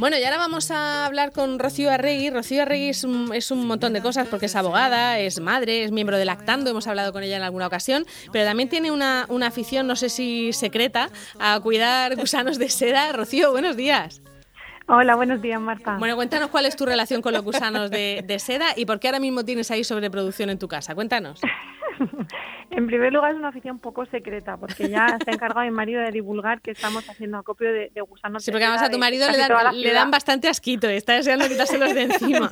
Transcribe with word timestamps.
Bueno, 0.00 0.16
y 0.16 0.22
ahora 0.22 0.38
vamos 0.38 0.70
a 0.70 1.06
hablar 1.06 1.32
con 1.32 1.58
Rocío 1.58 1.90
Arregui. 1.90 2.30
Rocío 2.30 2.62
Arregui 2.62 2.90
es 2.90 3.02
un, 3.02 3.32
es 3.34 3.50
un 3.50 3.66
montón 3.66 3.92
de 3.92 4.00
cosas 4.00 4.28
porque 4.28 4.46
es 4.46 4.54
abogada, 4.54 5.18
es 5.18 5.40
madre, 5.40 5.82
es 5.82 5.90
miembro 5.90 6.16
de 6.16 6.24
Lactando, 6.24 6.70
hemos 6.70 6.86
hablado 6.86 7.12
con 7.12 7.24
ella 7.24 7.36
en 7.36 7.42
alguna 7.42 7.66
ocasión, 7.66 8.06
pero 8.30 8.44
también 8.44 8.68
tiene 8.68 8.92
una, 8.92 9.26
una 9.28 9.48
afición, 9.48 9.88
no 9.88 9.96
sé 9.96 10.08
si 10.08 10.52
secreta, 10.52 11.10
a 11.40 11.58
cuidar 11.58 12.14
gusanos 12.14 12.58
de 12.58 12.68
seda. 12.68 13.12
Rocío, 13.12 13.50
buenos 13.50 13.76
días. 13.76 14.22
Hola, 14.86 15.16
buenos 15.16 15.42
días, 15.42 15.60
Marta. 15.60 15.96
Bueno, 15.98 16.14
cuéntanos 16.14 16.48
cuál 16.50 16.66
es 16.66 16.76
tu 16.76 16.86
relación 16.86 17.20
con 17.20 17.32
los 17.32 17.42
gusanos 17.42 17.90
de, 17.90 18.22
de 18.24 18.38
seda 18.38 18.74
y 18.76 18.86
por 18.86 19.00
qué 19.00 19.08
ahora 19.08 19.20
mismo 19.20 19.44
tienes 19.44 19.70
ahí 19.72 19.82
sobreproducción 19.82 20.48
en 20.48 20.60
tu 20.60 20.68
casa. 20.68 20.94
Cuéntanos. 20.94 21.40
en 22.70 22.86
primer 22.86 23.12
lugar, 23.12 23.32
es 23.32 23.38
una 23.38 23.48
afición 23.48 23.78
poco 23.78 24.04
secreta, 24.06 24.56
porque 24.56 24.88
ya 24.88 25.18
se 25.24 25.30
ha 25.30 25.34
encargado 25.34 25.64
mi 25.64 25.70
marido 25.70 26.00
de 26.02 26.10
divulgar 26.10 26.60
que 26.60 26.72
estamos 26.72 27.08
haciendo 27.08 27.38
acopio 27.38 27.72
de, 27.72 27.90
gusanos. 28.06 28.44
Sí, 28.44 28.50
porque 28.50 28.64
además 28.64 28.82
a 28.82 28.90
tu 28.90 28.98
marido 28.98 29.26
le 29.72 29.92
dan, 29.92 30.10
bastante 30.10 30.48
asquito, 30.48 30.88
está 30.88 31.14
deseando 31.14 31.48
quitárselos 31.48 31.94
de 31.94 32.02
encima. 32.02 32.50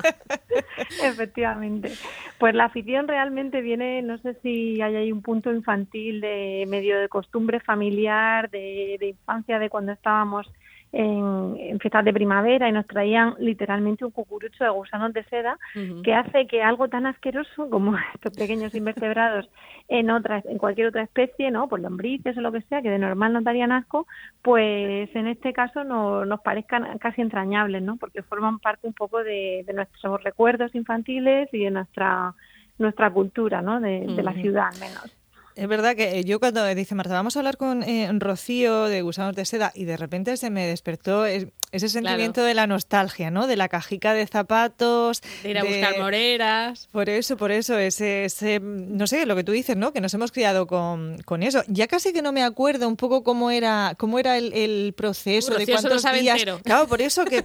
Efectivamente. 1.03 1.93
Pues 2.39 2.55
la 2.55 2.65
afición 2.65 3.09
realmente 3.09 3.61
viene, 3.61 4.03
no 4.03 4.19
sé 4.19 4.37
si 4.43 4.81
hay 4.81 4.97
ahí 4.97 5.13
un 5.13 5.23
punto 5.23 5.53
infantil 5.53 6.21
de 6.21 6.65
medio 6.69 6.99
de 6.99 7.09
costumbre 7.09 7.61
familiar, 7.61 8.51
de, 8.51 8.97
de 8.99 9.09
infancia, 9.09 9.59
de 9.59 9.69
cuando 9.69 9.93
estábamos 9.93 10.51
en, 10.99 11.79
fiestas 11.79 12.05
de 12.05 12.13
primavera 12.13 12.69
y 12.69 12.73
nos 12.73 12.87
traían 12.87 13.35
literalmente 13.39 14.05
un 14.05 14.11
cucurucho 14.11 14.65
de 14.65 14.71
gusanos 14.71 15.13
de 15.13 15.25
seda 15.25 15.59
que 16.03 16.15
hace 16.15 16.47
que 16.47 16.63
algo 16.63 16.89
tan 16.89 17.05
asqueroso 17.07 17.69
como 17.69 17.95
estos 18.15 18.33
pequeños 18.35 18.75
invertebrados 18.75 19.49
en 19.89 20.11
otra, 20.11 20.43
en 20.45 20.57
cualquier 20.59 20.89
otra 20.89 21.03
especie, 21.03 21.51
¿no? 21.51 21.69
Pues 21.69 21.83
lombrices 21.83 22.37
o 22.37 22.41
lo 22.41 22.51
que 22.51 22.63
sea, 22.63 22.81
que 22.81 22.91
de 22.91 22.99
normal 22.99 23.35
nos 23.35 23.45
darían 23.45 23.73
asco, 23.73 24.07
pues 24.43 25.15
en 25.15 25.27
este 25.27 25.53
caso 25.53 25.85
no, 25.85 26.25
nos 26.25 26.41
parezcan 26.41 26.99
casi 26.99 27.21
entrañables, 27.21 27.83
¿no? 27.83 27.97
Porque 27.97 28.23
forman 28.23 28.59
parte 28.59 28.87
un 28.87 28.95
poco 28.95 29.23
de, 29.23 29.65
nuestros 29.75 30.23
recuerdos 30.25 30.75
infantiles 30.75 31.49
y 31.53 31.65
de 31.65 31.71
nuestra 31.71 32.35
nuestra 32.79 33.11
cultura, 33.11 33.63
¿no? 33.63 33.81
De, 33.81 34.01
de 34.01 34.23
la 34.23 34.35
ciudad 34.35 34.69
al 34.73 34.79
menos. 34.79 35.16
Es 35.57 35.69
verdad 35.69 35.97
que 35.97 36.23
yo 36.25 36.39
cuando 36.39 36.67
dice 36.75 36.95
Marta, 36.95 37.15
vamos 37.15 37.35
a 37.35 37.41
hablar 37.41 37.57
con 37.57 37.83
eh, 37.83 38.11
Rocío 38.13 38.85
de 38.85 39.01
Gusanos 39.01 39.35
de 39.35 39.47
Seda 39.47 39.73
y 39.75 39.87
de 39.87 39.97
repente 39.97 40.37
se 40.37 40.51
me 40.51 40.67
despertó 40.67 41.25
ese 41.73 41.89
sentimiento 41.89 42.43
de 42.43 42.55
la 42.55 42.67
nostalgia, 42.67 43.31
¿no? 43.31 43.47
De 43.47 43.57
la 43.57 43.69
cajica 43.69 44.15
de 44.15 44.27
zapatos. 44.27 45.23
De 45.43 45.51
ir 45.51 45.59
a 45.59 45.65
buscar 45.65 45.99
moreras. 45.99 46.89
Por 46.93 47.09
eso, 47.11 47.37
por 47.37 47.51
eso, 47.51 47.79
ese, 47.79 48.25
ese, 48.25 48.61
no 48.61 49.07
sé, 49.07 49.27
lo 49.27 49.37
que 49.37 49.45
tú 49.45 49.53
dices, 49.53 49.77
¿no? 49.77 49.93
Que 49.93 50.01
nos 50.01 50.15
hemos 50.15 50.33
criado 50.33 50.67
con, 50.67 51.19
con 51.25 51.43
eso. 51.43 51.63
Ya 51.69 51.87
casi 51.87 52.13
que 52.13 52.23
no 52.23 52.33
me 52.33 52.43
acuerdo 52.43 52.89
un 52.89 52.97
poco 52.97 53.23
cómo 53.23 53.51
era, 53.51 53.95
cómo 53.99 54.19
era 54.19 54.39
el, 54.39 54.95
proceso, 54.97 55.55
de 55.55 55.67
cuántos 55.67 56.05
días. 56.13 56.45
Claro, 56.63 56.87
por 56.87 57.03
eso 57.03 57.25
que, 57.25 57.45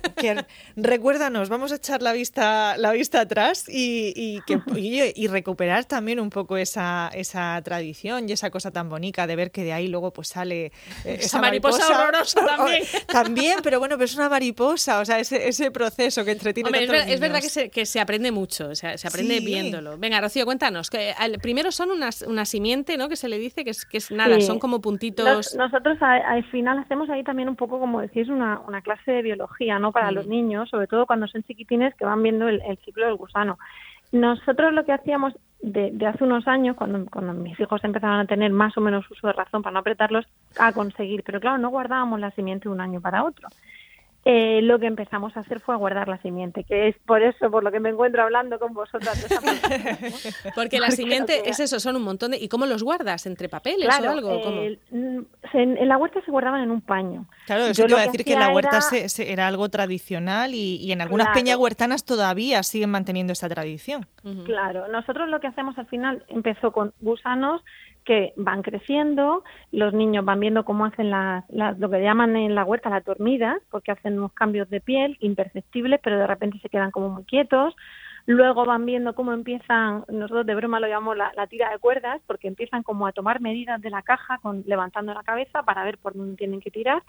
recuérdanos, 0.76 1.50
vamos 1.50 1.72
a 1.72 1.76
echar 1.76 2.02
la 2.02 2.14
vista, 2.14 2.78
la 2.78 2.92
vista 2.92 3.22
atrás 3.22 3.66
y, 3.68 4.14
y, 4.16 4.42
que, 4.42 4.60
y 5.16 5.28
recuperar 5.28 5.86
también 5.86 6.20
un 6.20 6.30
poco 6.30 6.58
esa, 6.58 7.10
esa 7.14 7.62
tradición 7.64 8.30
y 8.30 8.34
esa 8.34 8.50
cosa 8.50 8.72
tan 8.72 8.90
bonita 8.90 9.28
de 9.28 9.36
ver 9.36 9.52
que 9.52 9.64
de 9.64 9.74
ahí 9.74 9.88
luego 9.88 10.12
pues 10.12 10.30
sale 10.30 10.72
eh, 11.06 11.18
esa, 11.22 11.40
mariposa, 11.40 11.88
horrorosa 11.88 12.46
también. 12.46 12.84
también, 13.08 13.60
pero 13.64 13.80
bueno, 13.80 13.98
pero 13.98 14.11
es 14.12 14.18
una 14.18 14.30
mariposa, 14.30 15.00
o 15.00 15.06
sea, 15.06 15.20
ese, 15.20 15.48
ese 15.48 15.72
proceso 15.72 16.24
que 16.24 16.32
entretiene 16.32 16.70
es, 16.84 17.20
verdad 17.20 17.40
que 17.42 17.50
se, 17.50 17.70
que 17.70 17.86
se 17.86 18.00
aprende 18.00 18.32
mucho, 18.32 18.70
o 18.70 18.76
sea, 18.76 18.98
se 18.98 19.08
aprende 19.08 19.40
viéndolo. 19.40 19.98
Venga, 19.98 20.22
Rocío, 20.22 20.46
cuéntanos, 20.46 20.90
que 20.90 21.14
primero 21.42 21.72
son 21.72 21.92
unas, 21.92 22.22
una 22.22 22.46
simiente, 22.46 22.98
¿no? 22.98 23.10
Que 23.10 23.16
se 23.16 23.30
le 23.30 23.38
dice 23.38 23.64
que 23.64 23.72
es, 23.72 23.86
que 23.86 23.98
es 23.98 24.12
nada, 24.12 24.40
son 24.42 24.60
como 24.60 24.82
puntitos. 24.82 25.56
nosotros 25.56 25.98
al 26.02 26.44
final 26.46 26.80
hacemos 26.80 27.10
ahí 27.10 27.24
también 27.24 27.50
un 27.50 27.56
poco, 27.56 27.80
como 27.80 28.02
decís, 28.02 28.28
una, 28.30 28.60
una 28.68 28.82
clase 28.82 29.12
de 29.12 29.22
biología, 29.22 29.80
¿no? 29.80 29.92
Para 29.92 30.12
los 30.12 30.28
niños, 30.28 30.70
sobre 30.70 30.88
todo 30.88 31.06
cuando 31.06 31.28
son 31.28 31.44
chiquitines 31.44 31.96
que 31.96 32.06
van 32.06 32.22
viendo 32.22 32.48
el 32.48 32.62
ciclo 32.86 33.06
del 33.06 33.16
gusano. 33.16 33.58
Nosotros 34.12 34.74
lo 34.74 34.84
que 34.84 34.92
hacíamos 34.92 35.34
de, 35.62 35.94
hace 36.06 36.24
unos 36.24 36.48
años, 36.48 36.76
cuando, 36.76 37.06
cuando 37.06 37.34
mis 37.34 37.60
hijos 37.60 37.84
empezaron 37.84 38.20
a 38.20 38.26
tener 38.26 38.52
más 38.52 38.76
o 38.78 38.82
menos 38.82 39.10
uso 39.10 39.28
de 39.28 39.34
razón 39.34 39.62
para 39.62 39.74
no 39.74 39.80
apretarlos, 39.80 40.26
a 40.58 40.74
conseguir, 40.74 41.24
pero 41.24 41.40
claro, 41.40 41.58
no 41.58 41.70
guardábamos 41.70 42.20
la 42.20 42.32
simiente 42.32 42.68
de 42.68 42.74
un 42.74 42.82
año 42.82 43.00
para 43.00 43.24
otro 43.24 43.48
eh, 44.24 44.62
lo 44.62 44.78
que 44.78 44.86
empezamos 44.86 45.36
a 45.36 45.40
hacer 45.40 45.60
fue 45.62 45.76
guardar 45.76 46.08
la 46.08 46.22
simiente, 46.22 46.64
que 46.64 46.90
es 46.90 46.96
por 47.08 47.24
eso, 47.24 47.50
por 47.50 47.64
lo 47.64 47.72
que 47.72 47.80
me 47.80 47.90
encuentro 47.90 48.22
hablando 48.22 48.60
con 48.60 48.72
vosotras. 48.72 49.26
Porque 50.56 50.80
la 50.80 50.92
simiente 50.92 51.50
es 51.50 51.60
eso, 51.60 51.80
son 51.80 51.96
un 51.96 52.04
montón 52.04 52.32
de... 52.32 52.38
¿Y 52.38 52.48
cómo 52.48 52.68
los 52.68 52.84
guardas? 52.84 53.26
¿Entre 53.26 53.50
papeles 53.50 53.90
o 54.00 54.10
algo? 54.10 54.32
Eh, 54.32 54.80
en, 54.92 55.88
la 55.88 55.98
huerta 55.98 56.22
se 56.24 56.30
guardaban 56.30 56.62
en 56.62 56.70
un 56.70 56.82
paño. 56.82 57.26
Claro, 57.48 57.66
eso 57.66 57.84
quiero 57.84 58.00
decir 58.00 58.24
que, 58.24 58.36
la 58.36 58.54
huerta 58.54 58.80
era... 59.18 59.48
algo 59.48 59.70
tradicional 59.70 60.54
y, 60.54 60.92
en 60.92 61.02
algunas 61.02 61.30
peñas 61.30 61.58
huertanas 61.58 62.06
todavía 62.06 62.62
siguen 62.62 62.92
manteniendo 62.92 63.34
esa 63.34 63.50
tradición. 63.50 64.06
Claro, 64.46 64.88
nosotros 64.88 65.30
lo 65.30 65.40
que 65.40 65.48
hacemos 65.48 65.76
al 65.80 65.88
final 65.88 66.24
empezó 66.28 66.72
con 66.72 66.94
gusanos 67.02 67.64
que 68.06 68.34
van 68.36 68.62
creciendo, 68.62 69.44
los 69.72 69.94
niños 69.94 70.26
van 70.26 70.40
viendo 70.40 70.66
cómo 70.66 70.86
hacen 70.86 71.10
las, 71.10 71.44
lo 71.50 71.90
que 71.90 72.02
llaman 72.02 72.36
en 72.36 72.56
la 72.56 72.64
huerta 72.64 72.90
las 72.90 73.06
dormidas, 73.06 73.62
porque 73.70 73.92
hacen 73.92 74.18
unos 74.18 74.34
cambios 74.34 74.70
de 74.70 74.82
piel 74.82 75.18
imperceptibles, 75.20 76.00
pero 76.04 76.18
de 76.18 76.28
repente 76.28 76.60
se 76.60 76.70
quedan 76.70 76.92
como 76.92 77.10
muy 77.10 77.24
quietos. 77.26 77.76
Luego 78.28 78.66
van 78.66 78.86
viendo 78.86 79.16
cómo 79.16 79.34
empiezan, 79.34 80.06
nosotros 80.08 80.46
de 80.46 80.54
broma 80.56 80.80
lo 80.80 80.88
llamamos 80.88 81.18
la, 81.18 81.48
tira 81.48 81.72
de 81.72 81.80
cuerdas, 81.80 82.22
porque 82.28 82.48
empiezan 82.48 82.84
como 82.84 83.08
a 83.08 83.12
tomar 83.12 83.42
medidas 83.42 83.82
de 83.82 83.90
la 83.90 84.04
caja, 84.04 84.38
con, 84.40 84.64
levantando 84.68 85.14
la 85.14 85.24
cabeza 85.24 85.64
para 85.64 85.84
ver 85.84 85.98
por 85.98 86.14
dónde 86.16 86.38
tienen 86.38 86.62
que 86.62 86.70
tirar 86.70 87.02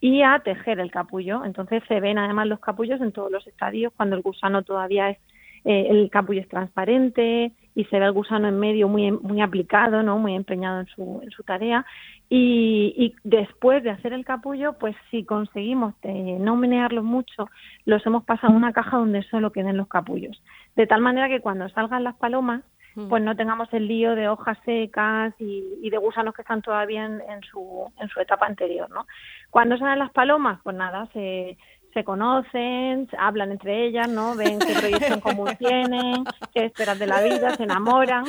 y 0.00 0.22
a 0.22 0.38
tejer 0.38 0.78
el 0.78 0.92
capullo. 0.92 1.44
Entonces 1.44 1.82
se 1.88 2.00
ven 2.00 2.18
además 2.18 2.46
los 2.46 2.60
capullos 2.60 3.00
en 3.00 3.12
todos 3.12 3.32
los 3.32 3.46
estadios, 3.46 3.92
cuando 3.96 4.14
el 4.14 4.22
gusano 4.22 4.62
todavía 4.62 5.10
es, 5.10 5.18
eh, 5.64 5.86
el 5.90 6.10
capullo 6.10 6.40
es 6.40 6.48
transparente, 6.48 7.52
y 7.74 7.84
se 7.84 7.98
ve 7.98 8.06
el 8.06 8.12
gusano 8.12 8.48
en 8.48 8.58
medio 8.58 8.88
muy, 8.88 9.12
muy 9.12 9.40
aplicado, 9.40 10.02
¿no? 10.02 10.18
muy 10.18 10.34
empeñado 10.34 10.80
en 10.80 10.86
su, 10.86 11.20
en 11.22 11.30
su 11.30 11.42
tarea. 11.44 11.86
Y, 12.28 12.94
y 12.96 13.14
después 13.24 13.82
de 13.82 13.90
hacer 13.90 14.12
el 14.12 14.24
capullo, 14.24 14.74
pues 14.74 14.94
si 15.10 15.24
conseguimos 15.24 15.94
eh, 16.02 16.36
no 16.40 16.56
menearlos 16.56 17.04
mucho, 17.04 17.48
los 17.84 18.04
hemos 18.06 18.24
pasado 18.24 18.52
a 18.52 18.56
una 18.56 18.72
caja 18.72 18.98
donde 18.98 19.22
solo 19.24 19.50
queden 19.52 19.76
los 19.76 19.88
capullos. 19.88 20.42
De 20.76 20.86
tal 20.86 21.00
manera 21.00 21.28
que 21.28 21.40
cuando 21.40 21.68
salgan 21.70 22.04
las 22.04 22.16
palomas, 22.16 22.62
mm. 22.96 23.08
pues 23.08 23.22
no 23.22 23.36
tengamos 23.36 23.72
el 23.72 23.88
lío 23.88 24.14
de 24.14 24.28
hojas 24.28 24.58
secas 24.64 25.34
y, 25.38 25.64
y 25.82 25.90
de 25.90 25.98
gusanos 25.98 26.34
que 26.34 26.42
están 26.42 26.62
todavía 26.62 27.04
en, 27.04 27.20
en, 27.20 27.42
su, 27.50 27.90
en 28.00 28.08
su 28.08 28.20
etapa 28.20 28.46
anterior, 28.46 28.90
¿no? 28.90 29.06
Cuando 29.50 29.76
salen 29.78 29.98
las 29.98 30.12
palomas, 30.12 30.60
pues 30.62 30.76
nada, 30.76 31.08
se, 31.12 31.56
se 31.92 32.04
conocen, 32.04 33.08
hablan 33.18 33.52
entre 33.52 33.86
ellas, 33.86 34.08
¿no? 34.08 34.36
Ven 34.36 34.58
qué 34.58 34.74
proyección 34.78 35.20
común 35.20 35.50
tienen, 35.58 36.24
qué 36.54 36.66
esperan 36.66 36.98
de 36.98 37.06
la 37.06 37.22
vida, 37.22 37.56
se 37.56 37.64
enamoran. 37.64 38.24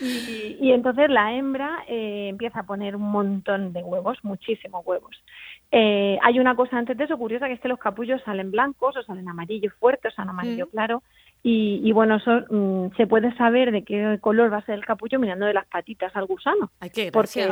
Y, 0.00 0.72
entonces 0.72 1.08
la 1.08 1.32
hembra 1.34 1.84
eh, 1.86 2.28
empieza 2.28 2.60
a 2.60 2.66
poner 2.66 2.96
un 2.96 3.10
montón 3.10 3.72
de 3.72 3.82
huevos, 3.82 4.18
muchísimos 4.22 4.84
huevos. 4.84 5.16
Eh, 5.70 6.18
hay 6.22 6.40
una 6.40 6.56
cosa 6.56 6.78
antes 6.78 6.96
de 6.96 7.04
eso 7.04 7.18
curiosa, 7.18 7.46
que 7.46 7.52
es 7.54 7.60
que 7.60 7.68
los 7.68 7.78
capullos 7.78 8.22
salen 8.24 8.50
blancos 8.50 8.96
o 8.96 9.02
salen 9.02 9.28
amarillos 9.28 9.72
fuertes, 9.74 10.12
o 10.12 10.16
salen 10.16 10.30
amarillo 10.30 10.66
mm. 10.66 10.70
claro. 10.70 11.02
Y, 11.40 11.92
bueno, 11.92 12.16
eso 12.16 12.42
mm, 12.50 12.96
se 12.96 13.06
puede 13.06 13.34
saber 13.36 13.70
de 13.70 13.84
qué 13.84 14.18
color 14.20 14.52
va 14.52 14.58
a 14.58 14.64
ser 14.66 14.74
el 14.74 14.84
capullo 14.84 15.20
mirando 15.20 15.46
de 15.46 15.54
las 15.54 15.66
patitas 15.66 16.14
al 16.16 16.26
gusano. 16.26 16.70
porque 17.12 17.46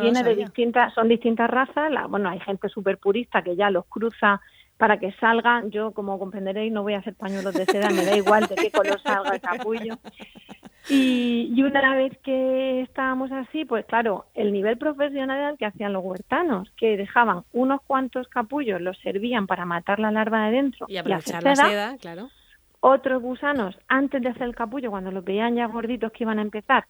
viene 0.00 0.22
de 0.24 0.34
distintas, 0.34 0.92
son 0.92 1.08
distintas 1.08 1.48
razas. 1.48 1.90
La, 1.90 2.06
bueno, 2.06 2.28
hay 2.28 2.40
gente 2.40 2.68
súper 2.68 2.98
purista 2.98 3.42
que 3.42 3.54
ya 3.54 3.70
los 3.70 3.86
cruza 3.86 4.40
para 4.78 4.98
que 4.98 5.12
salgan, 5.20 5.70
yo 5.70 5.90
como 5.90 6.18
comprenderéis 6.18 6.72
no 6.72 6.82
voy 6.82 6.94
a 6.94 6.98
hacer 6.98 7.14
pañuelos 7.14 7.52
de 7.52 7.66
seda, 7.66 7.90
me 7.90 8.04
da 8.04 8.16
igual 8.16 8.46
de 8.46 8.54
qué 8.54 8.70
color 8.70 9.00
salga 9.02 9.34
el 9.34 9.40
capullo. 9.40 9.98
Y, 10.88 11.52
y, 11.54 11.62
una 11.64 11.94
vez 11.96 12.16
que 12.22 12.80
estábamos 12.80 13.30
así, 13.30 13.66
pues 13.66 13.84
claro, 13.84 14.24
el 14.34 14.52
nivel 14.52 14.78
profesional 14.78 15.58
que 15.58 15.66
hacían 15.66 15.92
los 15.92 16.02
huertanos, 16.02 16.70
que 16.78 16.96
dejaban 16.96 17.42
unos 17.52 17.82
cuantos 17.82 18.26
capullos, 18.28 18.80
los 18.80 18.96
servían 19.00 19.46
para 19.46 19.66
matar 19.66 19.98
la 19.98 20.10
larva 20.10 20.46
de 20.46 20.52
dentro 20.52 20.86
y 20.88 20.96
aprovechar 20.96 21.42
la 21.42 21.56
seda, 21.56 21.96
claro. 22.00 22.30
Otros 22.80 23.20
gusanos, 23.20 23.76
antes 23.88 24.22
de 24.22 24.28
hacer 24.28 24.44
el 24.44 24.54
capullo, 24.54 24.90
cuando 24.90 25.10
los 25.10 25.24
veían 25.24 25.56
ya 25.56 25.66
gorditos 25.66 26.12
que 26.12 26.24
iban 26.24 26.38
a 26.38 26.42
empezar, 26.42 26.86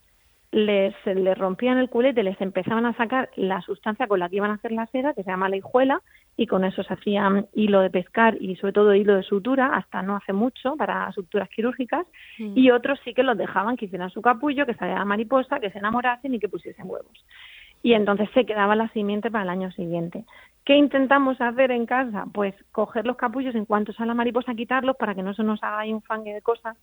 les, 0.51 0.95
les 1.05 1.37
rompían 1.37 1.77
el 1.79 1.91
culete, 1.91 2.23
les 2.23 2.41
empezaban 2.41 2.87
a 2.87 2.97
sacar 2.97 3.29
la 3.37 3.61
sustancia 3.61 4.07
con 4.07 4.19
la 4.19 4.29
que 4.29 4.37
iban 4.37 4.51
a 4.51 4.55
hacer 4.55 4.73
la 4.73 4.87
seda, 4.87 5.13
que 5.13 5.23
se 5.23 5.31
llama 5.31 5.49
la 5.49 5.57
hijuela, 5.57 6.01
y 6.37 6.47
con 6.47 6.65
eso 6.65 6.83
se 6.83 6.95
hacían 6.95 7.47
hilo 7.53 7.81
de 7.81 7.91
pescar 7.91 8.37
y 8.41 8.57
sobre 8.57 8.73
todo 8.73 8.95
hilo 8.95 9.17
de 9.17 9.23
sutura, 9.23 9.75
hasta 9.75 10.03
no 10.03 10.17
hace 10.17 10.33
mucho, 10.33 10.77
para 10.77 11.11
suturas 11.13 11.49
quirúrgicas, 11.51 12.07
mm. 12.39 12.57
y 12.57 12.71
otros 12.71 12.99
sí 13.05 13.13
que 13.13 13.23
los 13.23 13.37
dejaban 13.37 13.77
que 13.77 13.87
hicieran 13.87 14.11
su 14.11 14.23
capullo, 14.23 14.65
que 14.65 14.75
saliera 14.75 15.05
mariposa, 15.05 15.61
que 15.61 15.71
se 15.71 15.79
enamorasen 15.79 16.35
y 16.35 16.39
que 16.39 16.49
pusiesen 16.49 16.87
huevos. 16.89 17.25
Y 17.83 17.93
entonces 17.93 18.29
se 18.33 18.47
quedaba 18.47 18.75
la 18.75 18.89
simiente 18.89 19.31
para 19.31 19.45
el 19.45 19.51
año 19.51 19.71
siguiente. 19.73 20.25
¿Qué 20.65 20.77
intentamos 20.77 21.41
hacer 21.41 21.71
en 21.71 21.87
casa? 21.87 22.27
Pues 22.33 22.55
coger 22.73 23.07
los 23.07 23.17
capullos 23.17 23.55
en 23.55 23.67
cuanto 23.67 23.93
sale 23.93 24.09
la 24.09 24.15
mariposa, 24.15 24.55
quitarlos 24.55 24.97
para 24.97 25.15
que 25.15 25.23
no 25.23 25.35
se 25.35 25.45
nos 25.45 25.63
haga 25.63 25.81
ahí 25.81 25.93
un 25.93 26.03
fangue 26.03 26.33
de 26.33 26.43
cosas, 26.43 26.77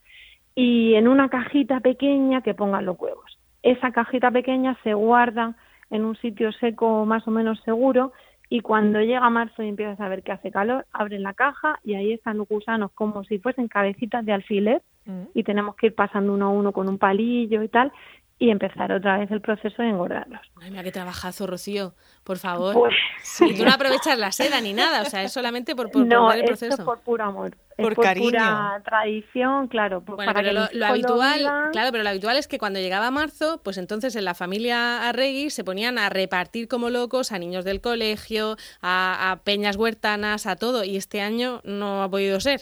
y 0.53 0.93
en 0.93 1.07
una 1.07 1.29
cajita 1.29 1.79
pequeña 1.79 2.41
que 2.41 2.53
pongan 2.53 2.85
los 2.85 2.99
huevos 2.99 3.39
esa 3.65 3.91
cajita 3.91 4.29
pequeña 4.29 4.77
se 4.83 4.93
guarda 4.93 5.55
en 5.89 6.05
un 6.05 6.15
sitio 6.17 6.51
seco 6.53 7.05
más 7.05 7.27
o 7.27 7.31
menos 7.31 7.59
seguro, 7.63 8.13
y 8.47 8.59
cuando 8.61 9.01
llega 9.01 9.27
marzo 9.31 9.63
y 9.63 9.69
empiezas 9.69 9.99
a 9.99 10.07
ver 10.07 10.21
que 10.21 10.31
hace 10.31 10.51
calor, 10.51 10.85
abren 10.93 11.23
la 11.23 11.33
caja 11.33 11.79
y 11.83 11.95
ahí 11.95 12.13
están 12.13 12.37
los 12.37 12.47
gusanos 12.47 12.91
como 12.93 13.23
si 13.23 13.39
fuesen 13.39 13.67
cabecitas 13.67 14.23
de 14.23 14.33
alfiler 14.33 14.83
mm. 15.05 15.23
y 15.33 15.43
tenemos 15.43 15.75
que 15.75 15.87
ir 15.87 15.95
pasando 15.95 16.31
uno 16.31 16.45
a 16.45 16.49
uno 16.49 16.71
con 16.71 16.87
un 16.87 16.99
palillo 16.99 17.63
y 17.63 17.69
tal 17.69 17.91
y 18.37 18.49
empezar 18.49 18.91
otra 18.91 19.17
vez 19.17 19.31
el 19.31 19.39
proceso 19.39 19.81
de 19.81 19.89
engordarlos. 19.89 20.41
Ay, 20.61 20.69
mira 20.69 20.83
qué 20.83 20.91
trabajazo, 20.91 21.47
Rocío, 21.47 21.93
por 22.25 22.37
favor. 22.37 22.73
Pues, 22.73 22.93
Y 23.41 23.55
tú 23.55 23.63
no 23.63 23.71
aprovechas 23.71 24.17
la 24.19 24.31
seda 24.33 24.59
ni 24.59 24.73
nada, 24.73 25.03
o 25.03 25.05
sea, 25.05 25.23
es 25.23 25.31
solamente 25.31 25.73
por, 25.73 25.89
por, 25.89 26.05
no, 26.05 26.31
el 26.33 26.43
proceso. 26.43 26.75
es 26.75 26.81
por 26.81 26.99
puro 26.99 27.23
amor. 27.23 27.55
Por, 27.77 27.95
cariño. 27.95 28.29
pura 28.29 28.81
tradición, 28.83 29.67
claro. 29.67 30.01
Pues 30.01 30.17
bueno, 30.17 30.33
pero 30.33 30.51
lo, 30.51 30.85
habitual, 30.85 31.71
claro, 31.71 31.91
pero 31.91 32.03
lo 32.03 32.09
habitual 32.09 32.35
es 32.37 32.47
que 32.47 32.57
cuando 32.57 32.79
llegaba 32.79 33.09
marzo, 33.09 33.61
pues 33.63 33.77
entonces 33.77 34.15
en 34.17 34.25
la 34.25 34.33
familia 34.33 35.07
Arregui 35.07 35.49
se 35.49 35.63
ponían 35.63 35.97
a 35.97 36.09
repartir 36.09 36.67
como 36.67 36.89
locos 36.89 37.31
a 37.31 37.39
niños 37.39 37.63
del 37.63 37.79
colegio, 37.79 38.57
a, 38.81 39.39
peñas 39.45 39.77
huertanas, 39.77 40.45
a 40.45 40.57
todo, 40.57 40.83
y 40.83 40.97
este 40.97 41.21
año 41.21 41.61
no 41.63 42.03
ha 42.03 42.09
podido 42.09 42.39
ser. 42.41 42.61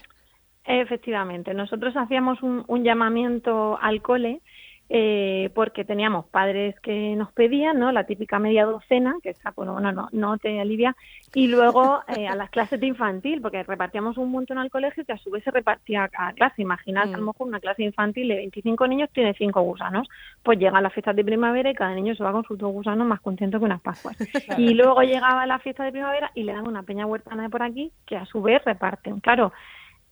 Efectivamente, 0.66 1.54
nosotros 1.54 1.96
hacíamos 1.98 2.42
un, 2.42 2.64
un 2.68 2.84
llamamiento 2.84 3.78
al 3.82 4.02
cole 4.02 4.42
eh, 4.90 5.50
porque 5.56 5.86
teníamos 5.86 6.26
padres 6.26 6.80
que 6.82 7.16
nos 7.16 7.32
pedían, 7.32 7.80
¿no? 7.80 7.92
La 7.92 8.06
típica 8.06 8.38
media 8.38 8.66
docena, 8.66 9.16
que 9.24 9.30
esa, 9.32 9.52
bueno, 9.52 9.80
no, 9.80 10.10
no 10.12 10.38
te 10.38 10.60
alivia, 10.60 10.96
y 11.34 11.48
luego 11.48 12.02
eh, 12.16 12.28
a 12.28 12.36
las 12.36 12.50
clases 12.50 12.80
de 12.80 12.88
infantil, 12.88 13.42
porque 13.42 13.64
repartíamos 13.64 14.18
un 14.18 14.32
montón 14.32 14.58
al 14.58 14.70
colegio 14.70 15.06
que 15.06 15.14
a 15.14 15.18
su 15.18 15.32
vez 15.32 15.44
se 15.44 15.52
repartía 15.52 16.10
a 16.16 16.34
clase. 16.34 16.62
Imaginad, 16.62 17.04
a 17.04 17.18
lo 17.18 17.24
mm. 17.24 17.26
mejor 17.26 17.48
una 17.48 17.60
clase 17.60 17.84
infantil 17.84 18.28
de 18.28 18.36
25 18.36 18.88
niños 18.88 19.10
tiene 19.14 19.34
5 19.34 19.62
gusanos, 19.62 20.08
pues 20.44 20.60
llega 20.60 20.82
la 20.82 20.90
fiesta 20.90 21.14
de 21.14 21.24
primavera 21.24 21.70
y 21.72 21.76
cada 21.76 21.96
niño 21.96 22.16
se 22.16 22.24
va 22.24 22.32
con 22.32 22.44
sus 22.44 22.58
dos 22.58 22.72
gusanos 22.72 23.08
más 23.08 23.22
contento 23.22 23.60
que 23.60 23.66
unas 23.66 23.82
pascuas. 23.82 24.18
Y 24.58 24.74
luego 24.76 25.02
llegaba 25.02 25.46
la 25.46 25.60
fiesta 25.60 25.84
de 25.84 25.92
primavera 25.92 26.32
y 26.36 26.44
le 26.44 26.54
dan 26.54 26.68
una 26.68 26.84
peña 26.84 27.06
huertana 27.06 27.44
de 27.44 27.50
por 27.50 27.64
aquí, 27.64 27.92
que 28.06 28.18
a 28.18 28.26
su 28.26 28.42
vez 28.42 28.64
reparten. 28.64 29.20
Claro, 29.20 29.52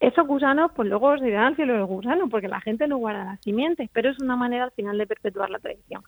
esos 0.02 0.26
gusanos, 0.26 0.72
pues 0.76 0.90
luego 0.90 1.16
se 1.20 1.28
irán 1.28 1.46
al 1.46 1.56
cielo 1.56 1.78
los 1.78 1.88
gusanos, 1.88 2.28
porque 2.30 2.48
la 2.48 2.60
gente 2.60 2.88
no 2.88 2.98
guarda 2.98 3.24
las 3.24 3.42
simientes, 3.42 3.88
pero 3.94 4.10
es 4.10 4.20
una 4.20 4.36
manera 4.36 4.64
al 4.64 4.72
final 4.72 4.98
de 4.98 5.06
perpetuar 5.06 5.52
la 5.52 5.60
tradición. 5.60 6.02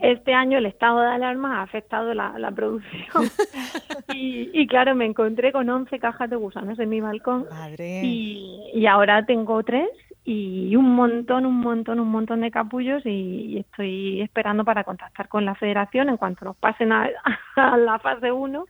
Este 0.00 0.34
año 0.34 0.58
el 0.58 0.66
estado 0.66 1.00
de 1.00 1.06
alarma 1.06 1.60
ha 1.60 1.62
afectado 1.62 2.12
la, 2.12 2.50
producción. 2.54 3.06
Y, 4.18 4.66
claro, 4.66 4.94
me 4.94 5.04
encontré 5.04 5.52
con 5.52 5.68
11 5.68 5.98
cajas 5.98 6.30
de 6.30 6.36
gusanos 6.36 6.78
en 6.78 6.88
mi 6.88 7.00
balcón. 7.00 7.46
Y, 7.78 8.86
ahora 8.86 9.26
tengo 9.26 9.62
tres 9.62 9.88
y 10.24 10.74
un 10.74 10.94
montón, 10.96 11.44
un 11.46 11.60
montón, 11.60 12.00
un 12.00 12.08
montón 12.08 12.40
de 12.40 12.50
capullos 12.50 13.04
y, 13.04 13.58
estoy 13.58 14.22
esperando 14.22 14.64
para 14.64 14.84
contactar 14.84 15.28
con 15.28 15.44
la 15.44 15.54
federación 15.54 16.08
en 16.08 16.16
cuanto 16.16 16.44
nos 16.44 16.56
pasen 16.56 16.92
a, 16.92 17.10
la 17.76 17.98
fase 18.00 18.32
1 18.32 18.66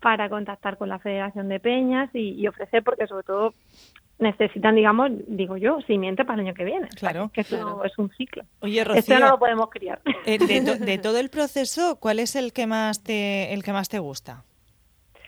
para 0.00 0.28
contactar 0.28 0.76
con 0.76 0.90
la 0.90 0.98
Federación 0.98 1.48
de 1.48 1.60
Peñas 1.60 2.10
y, 2.12 2.46
ofrecer, 2.46 2.84
porque 2.84 3.06
sobre 3.06 3.24
todo 3.24 3.54
necesitan, 4.18 4.76
digamos, 4.76 5.10
digo 5.26 5.56
yo, 5.56 5.80
simiente 5.82 6.24
para 6.24 6.40
el 6.40 6.46
año 6.46 6.54
que 6.54 6.64
viene. 6.64 6.88
Claro. 6.96 7.30
Que 7.32 7.42
eso 7.42 7.84
es 7.84 7.98
un 7.98 8.10
ciclo. 8.10 8.44
Oye, 8.60 8.84
Rocío, 8.84 9.00
este 9.00 9.18
no 9.18 9.30
lo 9.30 9.38
podemos 9.38 9.68
criar. 9.70 10.00
Eh, 10.26 10.38
de, 10.80 10.98
todo 10.98 11.18
el 11.18 11.30
proceso, 11.30 11.98
¿cuál 12.00 12.20
es 12.20 12.36
el 12.36 12.52
que 12.52 12.66
más 12.66 13.02
te, 13.02 13.52
el 13.52 13.62
que 13.62 13.72
más 13.72 13.88
te 13.88 13.98
gusta? 13.98 14.44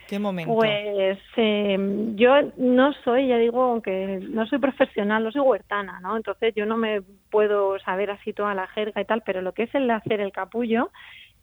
¿Qué 0.07 0.19
momento? 0.19 0.55
Pues 0.55 1.19
em, 1.35 2.15
yo 2.15 2.33
no 2.55 2.93
soy, 3.03 3.27
ya 3.27 3.37
digo, 3.37 3.61
aunque 3.61 4.21
no 4.29 4.47
soy 4.47 4.59
profesional, 4.59 5.21
no 5.21 5.31
soy 5.33 5.41
huertana, 5.41 5.99
¿no? 5.99 6.15
Entonces 6.15 6.53
yo 6.55 6.65
no 6.65 6.77
me 6.77 7.01
puedo 7.29 7.77
saber 7.79 8.11
así 8.11 8.31
toda 8.31 8.53
la 8.53 8.67
jerga 8.67 9.01
y 9.01 9.05
tal, 9.05 9.21
pero 9.25 9.41
lo 9.41 9.53
que 9.53 9.63
es 9.63 9.75
el 9.75 9.91
hacer 9.91 10.21
el 10.21 10.31
capullo 10.31 10.91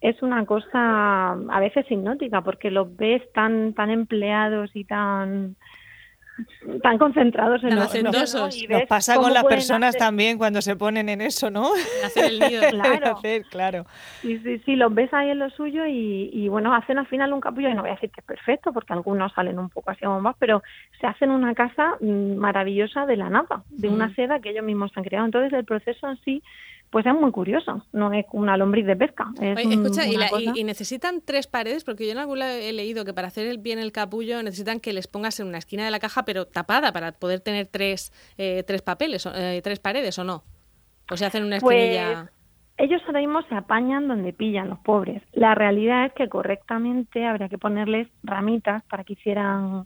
es 0.01 0.21
una 0.23 0.45
cosa 0.45 1.31
a 1.31 1.59
veces 1.59 1.89
hipnótica 1.89 2.41
porque 2.41 2.71
los 2.71 2.95
ves 2.97 3.21
tan 3.33 3.73
tan 3.73 3.91
empleados 3.91 4.71
y 4.73 4.83
tan 4.83 5.55
tan 6.81 6.97
concentrados 6.97 7.63
en 7.63 7.75
los 7.75 7.85
hacendosos. 7.85 8.57
Nos 8.69 8.83
pasa 8.83 9.15
con 9.15 9.33
las 9.33 9.43
personas 9.45 9.95
también 9.97 10.37
cuando 10.37 10.61
se 10.61 10.75
ponen 10.75 11.09
en 11.09 11.21
eso, 11.21 11.49
¿no? 11.49 11.71
hacer 12.05 12.25
el 12.25 12.39
nido. 12.39 12.61
Claro. 12.75 13.19
claro. 13.49 13.85
Sí, 14.21 14.39
sí, 14.39 14.59
sí, 14.65 14.75
los 14.75 14.93
ves 14.93 15.13
ahí 15.13 15.29
en 15.29 15.39
lo 15.39 15.49
suyo 15.49 15.85
y, 15.85 16.29
y, 16.33 16.47
bueno, 16.49 16.73
hacen 16.73 16.97
al 16.97 17.07
final 17.07 17.31
un 17.31 17.39
capullo, 17.39 17.69
y 17.69 17.73
no 17.73 17.81
voy 17.81 17.91
a 17.91 17.93
decir 17.93 18.09
que 18.09 18.21
es 18.21 18.25
perfecto, 18.25 18.73
porque 18.73 18.93
algunos 18.93 19.31
salen 19.33 19.59
un 19.59 19.69
poco 19.69 19.91
así 19.91 20.03
como 20.03 20.19
más, 20.19 20.35
pero 20.39 20.61
se 20.99 21.07
hacen 21.07 21.31
una 21.31 21.53
casa 21.53 21.95
mm, 22.01 22.35
maravillosa 22.35 23.05
de 23.05 23.17
la 23.17 23.29
nada, 23.29 23.63
de 23.69 23.87
una 23.87 24.07
mm. 24.07 24.15
seda 24.15 24.39
que 24.39 24.49
ellos 24.49 24.65
mismos 24.65 24.91
han 24.95 25.03
creado. 25.03 25.25
Entonces 25.25 25.53
el 25.53 25.65
proceso 25.65 26.09
en 26.09 26.17
sí 26.23 26.43
pues 26.95 27.05
es 27.07 27.13
muy 27.13 27.29
curioso, 27.31 27.81
no 27.91 28.13
es 28.13 28.25
una 28.31 28.55
lombriz 28.55 28.85
de 28.85 28.95
pesca. 28.95 29.27
escucha, 29.41 30.03
y, 30.07 30.63
necesitan 30.63 31.19
tres 31.19 31.45
paredes? 31.45 31.83
Porque 31.83 32.05
yo 32.05 32.13
en 32.13 32.19
algún 32.19 32.39
lado 32.39 32.53
he 32.53 32.71
leído 32.71 33.03
que 33.03 33.13
para 33.13 33.27
hacer 33.27 33.57
bien 33.57 33.79
el 33.79 33.91
capullo 33.91 34.41
necesitan 34.41 34.79
que 34.79 34.93
les 34.93 35.05
pongas 35.05 35.37
en 35.41 35.47
una 35.47 35.57
esquina 35.57 35.83
de 35.83 35.91
la 35.91 35.99
caja, 35.99 36.23
pero 36.23 36.45
tapada, 36.45 36.93
para 36.93 37.11
poder 37.11 37.41
tener 37.41 37.67
tres, 37.67 38.13
eh, 38.37 38.63
tres 38.65 38.81
papeles, 38.81 39.25
eh, 39.25 39.59
tres 39.61 39.79
paredes, 39.79 40.17
¿o 40.19 40.23
no? 40.23 40.43
¿O 41.11 41.17
se 41.17 41.25
hacen 41.25 41.43
una 41.43 41.57
esquinilla...? 41.57 42.29
Pues, 42.77 42.87
ellos 42.89 43.01
ahora 43.07 43.19
mismo 43.19 43.41
se 43.41 43.55
apañan 43.55 44.07
donde 44.07 44.31
pillan 44.31 44.69
los 44.69 44.79
pobres. 44.79 45.21
La 45.33 45.53
realidad 45.53 46.05
es 46.05 46.13
que 46.13 46.29
correctamente 46.29 47.25
habría 47.25 47.49
que 47.49 47.57
ponerles 47.57 48.07
ramitas 48.23 48.85
para 48.85 49.03
que 49.03 49.13
hicieran 49.13 49.85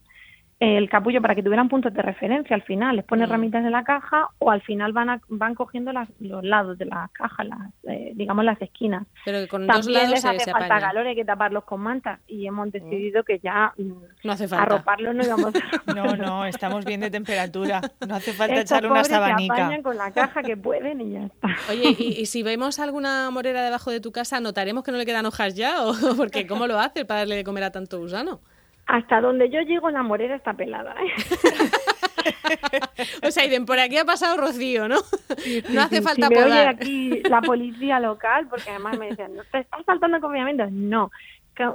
el 0.59 0.89
capullo 0.89 1.21
para 1.21 1.35
que 1.35 1.44
tuvieran 1.44 1.69
puntos 1.69 1.94
de 1.94 2.01
referencia 2.01 2.53
al 2.53 2.63
final. 2.63 2.97
Les 2.97 3.06
pone 3.06 3.25
mm. 3.25 3.29
ramitas 3.29 3.65
en 3.65 3.71
la 3.71 3.83
caja 3.83 4.27
o 4.39 4.51
al 4.51 4.61
final 4.61 4.91
van 4.91 5.21
van 5.29 5.56
cogiendo 5.56 5.91
los 6.19 6.44
lados 6.44 6.77
de 6.77 6.85
la 6.85 7.09
caja, 7.13 7.45
las, 7.45 7.59
eh, 7.83 8.11
digamos 8.15 8.44
las 8.44 8.61
esquinas. 8.61 9.07
Pero 9.23 9.47
con 9.47 9.65
También 9.65 9.85
dos 9.85 9.88
lados 9.88 10.09
les 10.09 10.25
hace 10.25 10.51
falta 10.51 10.79
calor, 10.79 11.07
hay 11.07 11.15
que 11.15 11.23
taparlos 11.23 11.63
con 11.63 11.81
mantas 11.81 12.19
y 12.27 12.45
hemos 12.45 12.67
mm. 12.67 12.71
decidido 12.71 13.23
que 13.23 13.39
ya 13.39 13.73
mm, 13.77 13.91
no 14.23 14.31
hace 14.33 14.47
falta. 14.47 14.63
arroparlos 14.63 15.15
no 15.15 15.23
íbamos 15.23 15.53
No, 15.95 16.15
no, 16.17 16.45
estamos 16.45 16.83
bien 16.83 17.00
de 17.00 17.09
temperatura. 17.09 17.81
No 18.06 18.15
hace 18.15 18.33
falta 18.33 18.59
echar 18.59 18.85
una 18.85 19.03
sabanica. 19.03 19.69
Se 19.69 19.81
con 19.81 19.97
la 19.97 20.11
caja 20.11 20.44
que 20.44 20.57
pueden 20.57 21.01
y 21.01 21.11
ya 21.11 21.25
está. 21.25 21.47
Oye, 21.69 21.95
y, 21.97 22.25
si 22.25 22.44
vemos 22.44 22.79
alguna 22.79 23.29
morera 23.31 23.63
debajo 23.63 23.91
de 23.91 24.01
tu 24.01 24.11
casa, 24.11 24.39
¿notaremos 24.39 24.83
que 24.83 24.91
no 24.91 24.97
le 24.97 25.06
quedan 25.06 25.25
hojas 25.25 25.56
ya? 25.56 25.85
¿O 25.85 25.94
porque 26.17 26.45
cómo 26.45 26.67
lo 26.67 26.79
hace 26.79 27.06
para 27.06 27.21
darle 27.21 27.35
de 27.35 27.44
comer 27.45 27.63
a 27.63 27.71
tanto 27.71 28.00
gusano? 28.00 28.41
Hasta 28.89 29.21
donde 29.21 29.51
yo 29.51 29.62
llego, 29.62 29.91
la 29.91 30.01
morera 30.01 30.36
está 30.36 30.53
pelada. 30.53 30.95
¿eh? 30.95 31.13
o 33.27 33.30
sea, 33.30 33.45
y 33.45 33.59
por 33.59 33.77
aquí 33.77 33.97
ha 33.97 34.03
pasado 34.03 34.41
Rocío, 34.41 34.88
¿no? 34.88 34.95
no 35.71 35.81
hace 35.81 36.01
falta 36.01 36.27
si 36.27 36.33
me 36.33 36.44
oye 36.44 36.68
aquí 36.68 37.21
la 37.30 37.39
policía 37.39 38.00
local, 38.00 38.47
porque 38.50 38.71
además 38.71 38.97
me 38.97 39.09
decían, 39.09 39.33
¿te 39.51 39.59
estás 39.59 39.86
faltando 39.86 40.19
confinamiento? 40.19 40.65
No. 40.71 41.12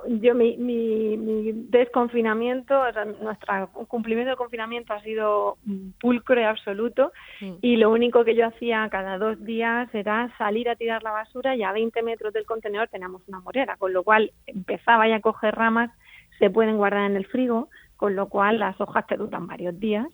Yo, 0.08 0.34
mi, 0.34 0.56
mi, 0.56 1.52
desconfinamiento, 1.68 2.74
nuestro 3.20 3.68
cumplimiento 3.86 4.30
de 4.30 4.36
confinamiento 4.36 4.92
ha 4.92 5.02
sido 5.02 5.58
pulcro 6.00 6.40
y 6.40 6.44
absoluto 6.44 7.12
mm. 7.40 7.52
y 7.60 7.76
lo 7.76 7.90
único 7.90 8.24
que 8.24 8.34
yo 8.34 8.46
hacía 8.46 8.88
cada 8.90 9.18
dos 9.18 9.44
días 9.44 9.94
era 9.94 10.34
salir 10.38 10.70
a 10.70 10.76
tirar 10.76 11.02
la 11.02 11.12
basura 11.12 11.54
y 11.54 11.62
a 11.62 11.70
20 11.70 12.02
metros 12.02 12.32
del 12.32 12.46
contenedor 12.46 12.88
teníamos 12.88 13.22
una 13.28 13.40
morera, 13.40 13.76
con 13.76 13.92
lo 13.92 14.02
cual 14.02 14.32
empezaba 14.46 15.06
ya 15.06 15.16
a 15.16 15.20
coger 15.20 15.54
ramas 15.54 15.90
se 16.38 16.50
pueden 16.50 16.76
guardar 16.76 17.10
en 17.10 17.16
el 17.16 17.26
frigo, 17.26 17.68
con 17.96 18.16
lo 18.16 18.28
cual 18.28 18.58
las 18.58 18.80
hojas 18.80 19.06
te 19.06 19.16
duran 19.16 19.46
varios 19.46 19.78
días 19.78 20.06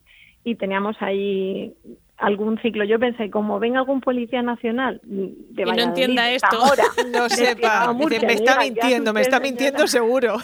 y 0.45 0.55
teníamos 0.55 0.97
ahí 1.01 1.75
algún 2.17 2.59
ciclo. 2.61 2.85
Yo 2.85 2.99
pensé, 2.99 3.31
como 3.31 3.59
ven 3.59 3.77
algún 3.77 4.01
policía 4.01 4.43
nacional 4.43 5.01
de 5.03 5.65
no 5.65 5.73
entienda 5.73 6.31
esto, 6.31 6.57
ahora, 6.57 6.85
no 7.13 7.29
sepa, 7.29 7.93
me 7.93 8.33
está 8.33 8.59
mintiendo, 8.59 9.13
me 9.13 9.23
está 9.23 9.41
mintiendo 9.41 9.87
seguro. 9.87 10.37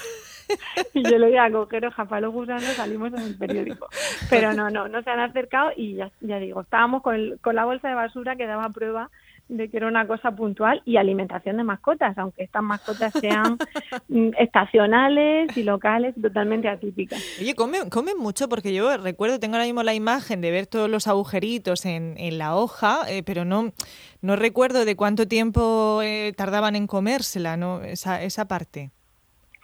y 0.94 1.02
yo 1.02 1.18
le 1.18 1.28
voy 1.28 1.36
a 1.36 1.50
coger 1.50 1.86
hoja 1.86 2.04
para 2.04 2.22
los 2.22 2.32
gusanos, 2.32 2.62
salimos 2.62 3.12
en 3.12 3.20
el 3.20 3.36
periódico. 3.36 3.88
Pero 4.30 4.52
no, 4.52 4.70
no, 4.70 4.88
no 4.88 5.02
se 5.02 5.10
han 5.10 5.20
acercado 5.20 5.70
y 5.76 5.94
ya, 5.94 6.10
ya 6.20 6.38
digo, 6.38 6.62
estábamos 6.62 7.02
con, 7.02 7.38
con 7.42 7.54
la 7.54 7.64
bolsa 7.64 7.88
de 7.88 7.94
basura 7.94 8.36
que 8.36 8.46
daba 8.46 8.68
prueba 8.70 9.10
de 9.48 9.68
que 9.68 9.76
era 9.76 9.86
una 9.86 10.06
cosa 10.06 10.32
puntual 10.32 10.82
y 10.84 10.96
alimentación 10.96 11.56
de 11.56 11.64
mascotas, 11.64 12.16
aunque 12.18 12.42
estas 12.42 12.62
mascotas 12.62 13.12
sean 13.12 13.58
mm, 14.08 14.30
estacionales 14.38 15.56
y 15.56 15.62
locales, 15.62 16.14
totalmente 16.20 16.68
atípicas. 16.68 17.22
Oye, 17.40 17.54
comen, 17.54 17.88
comen 17.88 18.18
mucho 18.18 18.48
porque 18.48 18.74
yo 18.74 18.96
recuerdo, 18.96 19.38
tengo 19.38 19.54
ahora 19.54 19.66
mismo 19.66 19.82
la 19.82 19.94
imagen 19.94 20.40
de 20.40 20.50
ver 20.50 20.66
todos 20.66 20.90
los 20.90 21.06
agujeritos 21.06 21.86
en, 21.86 22.14
en 22.18 22.38
la 22.38 22.56
hoja, 22.56 23.00
eh, 23.08 23.22
pero 23.22 23.44
no, 23.44 23.72
no 24.20 24.36
recuerdo 24.36 24.84
de 24.84 24.96
cuánto 24.96 25.28
tiempo 25.28 26.00
eh, 26.02 26.32
tardaban 26.36 26.74
en 26.74 26.86
comérsela, 26.86 27.56
¿no? 27.56 27.82
Esa, 27.82 28.22
esa 28.22 28.48
parte. 28.48 28.90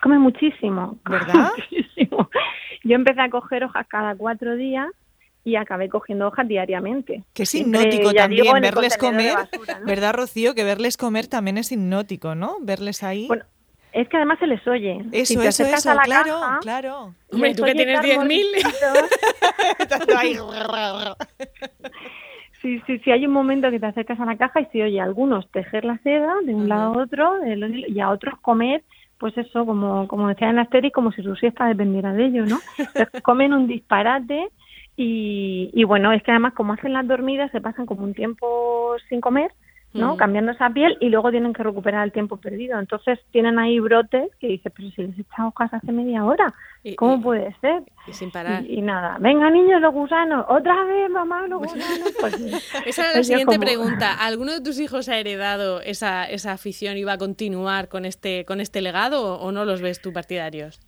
Come 0.03 0.19
muchísimo. 0.19 0.99
¿Verdad? 1.09 1.51
Muchísimo. 1.57 2.29
Yo 2.85 2.97
empecé 2.97 3.21
a 3.21 3.31
coger 3.31 3.65
hojas 3.65 3.87
cada 3.89 4.17
cuatro 4.17 4.57
días 4.57 4.89
y 5.45 5.57
acabé 5.57 5.89
cogiendo 5.89 6.29
hojas 6.29 6.47
diariamente. 6.47 7.25
Que 7.33 7.45
es 7.45 7.55
hipnótico 7.55 8.13
también 8.13 8.61
verles 8.61 8.97
comer, 8.97 9.35
¿verdad, 9.85 10.15
Rocío? 10.15 10.55
Que 10.55 10.65
verles 10.65 10.97
comer 10.97 11.27
también 11.27 11.59
es 11.59 11.73
hipnótico, 11.73 12.35
¿no? 12.35 12.57
Verles 12.61 13.03
ahí. 13.03 13.27
Bueno, 13.27 13.45
es 13.93 14.09
que 14.09 14.17
además 14.17 14.39
se 14.39 14.47
les 14.47 14.67
oye. 14.67 15.05
Eso, 15.13 15.43
eso, 15.43 15.65
eso, 15.65 15.97
claro, 16.05 16.41
claro. 16.61 17.15
Hombre, 17.31 17.55
tú 17.55 17.65
que 17.65 17.75
tienes 17.75 18.01
10.000. 18.01 18.43
sí, 22.63 22.81
sí, 22.87 22.99
sí, 23.01 23.11
hay 23.11 23.27
un 23.27 23.33
momento 23.33 23.71
que 23.71 23.81
te 23.81 23.87
acercas 23.87 24.21
a 24.21 24.25
la 24.25 24.37
caja 24.37 24.61
y 24.61 24.67
se 24.67 24.83
oye 24.83 25.01
a 25.01 25.05
algunos 25.05 25.51
tejer 25.51 25.85
la 25.85 25.99
seda 25.99 26.35
de 26.45 26.55
un 26.55 26.69
lado 26.69 26.95
a 26.95 27.03
otro 27.03 27.39
y 27.45 28.01
a 28.01 28.11
otros 28.11 28.39
comer 28.41 28.83
pues 29.23 29.39
eso, 29.39 29.65
como, 29.65 30.09
como 30.09 30.27
decía 30.27 30.51
en 30.51 30.57
la 30.57 30.69
como 30.93 31.13
si 31.13 31.23
su 31.23 31.37
siesta 31.37 31.67
dependiera 31.67 32.13
de 32.13 32.27
ello, 32.27 32.45
¿no? 32.45 32.59
comen 33.23 33.53
un 33.53 33.69
disparate 33.69 34.49
y, 35.03 35.71
y 35.73 35.85
bueno, 35.85 36.13
es 36.13 36.23
que 36.23 36.31
además 36.31 36.55
como 36.55 36.73
hacen 36.73 36.93
las 36.93 37.07
dormidas 37.07 37.51
se 37.51 37.61
pasan 37.61 37.87
como 37.87 38.05
un 38.05 38.15
tiempo 38.15 38.97
sin 39.09 39.21
comer 39.21 39.53
¿no? 39.95 40.15
Mm. 40.15 40.17
Cambiando 40.17 40.53
esa 40.53 40.71
piel 40.71 40.97
y 41.01 41.09
luego 41.09 41.31
tienen 41.31 41.53
que 41.53 41.63
recuperar 41.63 42.05
el 42.05 42.13
tiempo 42.13 42.37
perdido. 42.37 42.79
Entonces 42.79 43.19
tienen 43.31 43.59
ahí 43.59 43.79
brotes 43.79 44.31
que 44.41 44.49
dices, 44.49 44.73
pero 44.75 44.91
si 44.91 45.03
les 45.03 45.19
he 45.19 45.23
echado 45.23 45.49
hojas 45.49 45.73
hace 45.75 45.93
media 45.93 46.25
hora, 46.25 46.53
¿cómo 46.97 47.21
puede 47.21 47.55
ser? 47.61 47.83
Y 48.07 48.13
sin 48.13 48.31
parar. 48.31 48.65
Y, 48.65 48.81
nada, 48.81 49.19
venga 49.21 49.51
niños 49.51 49.81
los 49.81 49.93
gusanos, 49.93 50.47
otra 50.49 50.85
vez 50.85 51.11
mamá 51.11 51.47
los 51.47 51.61
gusanos. 51.61 52.13
Pues, 52.21 52.35
esa 52.87 53.11
es 53.11 53.17
la 53.17 53.25
siguiente 53.25 53.59
pregunta. 53.59 54.15
¿Alguno 54.15 54.53
de 54.53 54.61
tus 54.61 54.81
hijos 54.81 55.09
ha 55.09 55.19
heredado 55.19 55.81
esa, 55.81 56.25
esa 56.25 56.53
afición 56.53 56.97
y 56.97 57.05
va 57.05 57.15
a 57.15 57.19
continuar 57.19 57.89
con 57.89 58.05
este, 58.05 58.45
con 58.45 58.61
este 58.61 58.81
legado 58.81 59.39
o, 59.39 59.53
no 59.53 59.65
los 59.65 59.83
ves 59.83 60.01
tú 60.01 60.13
partidarios? 60.13 60.81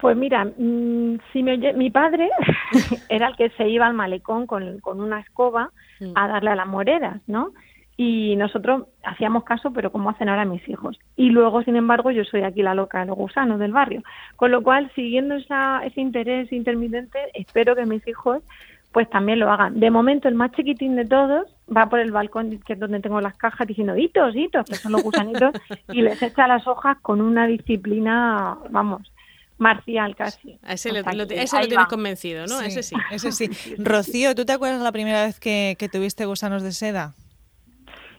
Pues 0.00 0.16
mira, 0.16 0.44
mm, 0.44 1.18
si 1.32 1.42
me 1.42 1.58
mi 1.74 1.90
padre 1.90 2.30
era 3.08 3.28
el 3.28 3.36
que 3.36 3.50
se 3.50 3.68
iba 3.68 3.86
al 3.86 3.94
malecón 3.94 4.46
con, 4.46 4.78
con 4.80 5.00
una 5.00 5.20
escoba 5.20 5.70
mm. 6.00 6.12
a 6.14 6.28
darle 6.28 6.50
a 6.50 6.56
las 6.56 6.66
moreras, 6.66 7.20
¿no? 7.26 7.52
y 8.00 8.36
nosotros 8.36 8.84
hacíamos 9.02 9.42
caso, 9.42 9.72
pero 9.72 9.90
como 9.90 10.08
hacen 10.08 10.28
ahora 10.28 10.44
mis 10.44 10.66
hijos. 10.68 10.96
Y 11.16 11.30
luego, 11.30 11.64
sin 11.64 11.74
embargo, 11.74 12.12
yo 12.12 12.22
soy 12.22 12.42
aquí 12.42 12.62
la 12.62 12.72
loca 12.72 13.00
de 13.00 13.06
los 13.06 13.16
gusanos 13.16 13.58
del 13.58 13.72
barrio. 13.72 14.04
Con 14.36 14.52
lo 14.52 14.62
cual, 14.62 14.88
siguiendo 14.94 15.34
esa, 15.34 15.84
ese 15.84 16.00
interés 16.00 16.52
intermitente, 16.52 17.18
espero 17.34 17.74
que 17.74 17.86
mis 17.86 18.06
hijos 18.06 18.44
pues 18.92 19.10
también 19.10 19.40
lo 19.40 19.50
hagan. 19.50 19.80
De 19.80 19.90
momento, 19.90 20.28
el 20.28 20.36
más 20.36 20.52
chiquitín 20.52 20.94
de 20.94 21.04
todos 21.06 21.46
va 21.76 21.88
por 21.90 21.98
el 21.98 22.12
balcón, 22.12 22.60
que 22.64 22.74
es 22.74 22.78
donde 22.78 23.00
tengo 23.00 23.20
las 23.20 23.36
cajas, 23.36 23.66
diciendo 23.66 23.96
hitos, 23.96 24.34
hitos, 24.34 24.64
que 24.64 24.76
son 24.76 24.92
los 24.92 25.02
gusanitos, 25.02 25.52
y 25.92 26.00
les 26.00 26.22
echa 26.22 26.46
las 26.46 26.66
hojas 26.68 26.98
con 27.02 27.20
una 27.20 27.48
disciplina, 27.48 28.56
vamos, 28.70 29.12
marcial 29.58 30.16
casi. 30.16 30.58
ese 30.66 30.92
lo, 30.92 31.26
tienes 31.26 31.52
convencido, 31.88 32.46
¿no? 32.46 32.60
ese 32.60 32.82
sí. 32.82 32.96
Ese 33.10 33.32
sí. 33.32 33.50
Rocío, 33.78 34.34
¿tú 34.34 34.44
te 34.44 34.52
acuerdas 34.52 34.80
la 34.80 34.92
primera 34.92 35.24
vez 35.26 35.38
que, 35.38 35.76
que 35.78 35.88
tuviste 35.88 36.24
gusanos 36.24 36.62
de 36.62 36.72
seda? 36.72 37.14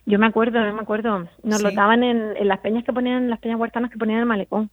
Yo 0.05 0.17
me 0.17 0.25
acuerdo, 0.25 0.59
no 0.59 0.73
me 0.73 0.81
acuerdo. 0.81 1.27
Nos 1.43 1.61
lo 1.61 1.71
daban 1.71 2.03
en, 2.03 2.47
las 2.47 2.59
peñas 2.59 2.83
que 2.83 2.91
ponían, 2.91 3.29
las 3.29 3.39
peñas 3.39 3.59
huertanas 3.59 3.91
que 3.91 3.97
ponían 3.97 4.17
en 4.17 4.21
el 4.21 4.27
malecón. 4.27 4.69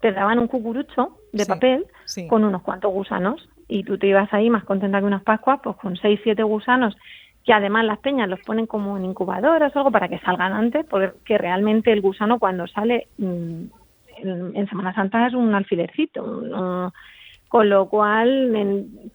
Te 0.00 0.12
daban 0.12 0.38
un 0.38 0.46
cucurucho 0.46 1.18
de 1.32 1.44
papel 1.44 1.86
con 2.28 2.44
unos 2.44 2.62
cuantos 2.62 2.92
gusanos 2.92 3.48
y 3.66 3.82
tú 3.82 3.98
te 3.98 4.06
ibas 4.06 4.32
ahí 4.32 4.48
más 4.48 4.64
contenta 4.64 5.00
que 5.00 5.06
unas 5.06 5.24
pascuas, 5.24 5.58
pues 5.62 5.76
con 5.76 5.96
seis, 5.96 6.20
siete 6.22 6.44
gusanos 6.44 6.96
que 7.44 7.52
además 7.54 7.86
las 7.86 7.98
peñas 7.98 8.28
los 8.28 8.40
ponen 8.40 8.66
como 8.66 8.98
en 8.98 9.06
incubadoras 9.06 9.74
o 9.74 9.78
algo 9.78 9.90
para 9.90 10.08
que 10.08 10.18
salgan 10.18 10.52
antes, 10.52 10.84
porque 10.84 11.38
realmente 11.38 11.90
el 11.90 12.02
gusano 12.02 12.38
cuando 12.38 12.66
sale 12.66 13.08
mm, 13.16 13.64
en, 14.22 14.68
Semana 14.68 14.94
Santa 14.94 15.26
es 15.26 15.34
un 15.34 15.54
alfilercito, 15.54 16.90
con 17.48 17.70
lo 17.70 17.88
cual 17.88 18.52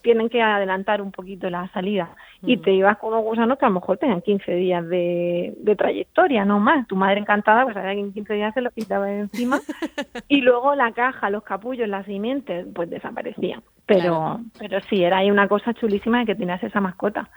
tienen 0.01 0.29
que 0.29 0.41
adelantar 0.41 1.01
un 1.01 1.12
poquito 1.12 1.50
la 1.50 1.69
salida. 1.72 2.15
Y 2.41 2.57
te 2.57 2.74
ibas 2.74 2.98
con 2.98 3.13
unos 3.13 3.24
gusanos 3.24 3.57
que 3.57 3.65
a 3.65 3.69
lo 3.69 3.75
mejor 3.75 3.98
tenían 3.98 4.22
15 4.22 4.55
días 4.55 4.88
de, 4.89 5.75
trayectoria, 5.77 6.43
no 6.43 6.60
más. 6.60 6.88
Tu 6.88 6.95
madre 6.95 7.19
encantada, 7.19 7.63
pues 7.63 7.75
sabía 7.75 7.93
que 7.93 8.00
en 8.00 8.12
15 8.12 8.33
días 8.33 8.53
se 8.53 8.62
los 8.62 8.74
quitaba 8.74 9.05
de 9.05 9.19
encima. 9.22 9.60
y 10.27 10.41
luego 10.41 10.74
la 10.75 10.91
caja, 10.93 11.29
los 11.29 11.43
capullos, 11.43 11.88
las 11.88 12.05
simientes, 12.05 12.65
pues 12.74 12.89
desaparecían. 12.89 13.62
Pero, 13.86 14.39
pero 14.57 14.79
sí, 14.89 15.03
era 15.03 15.19
ahí 15.19 15.29
una 15.29 15.48
cosa 15.48 15.74
chulísima 15.74 16.19
de 16.19 16.25
que 16.25 16.36
tenías 16.36 16.63
esa 16.63 16.81
mascota. 16.81 17.29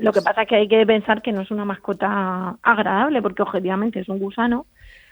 Lo 0.00 0.12
que 0.12 0.22
pasa 0.22 0.42
es 0.42 0.48
que 0.48 0.56
hay 0.56 0.68
que 0.68 0.84
pensar 0.84 1.22
que 1.22 1.32
no 1.32 1.40
es 1.40 1.50
una 1.50 1.64
mascota 1.64 2.56
agradable, 2.62 3.22
porque 3.22 3.42
objetivamente 3.42 4.00
es 4.00 4.08
un 4.08 4.18
gusano. 4.18 4.66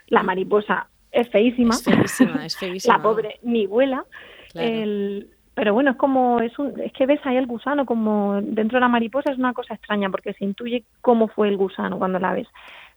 La 0.07 0.23
mariposa 0.23 0.87
es 1.11 1.29
feísima. 1.29 1.73
Es 1.73 1.83
feísima, 1.83 2.45
es 2.45 2.57
feísima. 2.59 2.97
la 2.97 3.03
pobre 3.03 3.39
ni 3.43 3.65
vuela. 3.65 4.05
El, 4.53 5.29
pero 5.53 5.73
bueno, 5.73 5.91
es 5.91 5.97
como, 5.97 6.39
es, 6.39 6.57
un, 6.59 6.79
es 6.79 6.91
que 6.93 7.05
ves 7.05 7.19
ahí 7.23 7.35
el 7.35 7.47
gusano 7.47 7.85
como 7.85 8.39
dentro 8.41 8.77
de 8.77 8.81
la 8.81 8.87
mariposa 8.87 9.31
es 9.31 9.37
una 9.37 9.53
cosa 9.53 9.73
extraña 9.73 10.09
porque 10.09 10.33
se 10.33 10.45
intuye 10.45 10.83
cómo 11.01 11.27
fue 11.27 11.47
el 11.47 11.57
gusano 11.57 11.97
cuando 11.97 12.19
la 12.19 12.33
ves. 12.33 12.47